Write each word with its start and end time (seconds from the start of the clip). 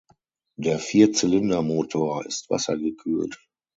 Der 0.57 0.79
Vierzylindermotor 0.79 2.25
ist 2.25 2.49
wassergekühlt. 2.49 3.39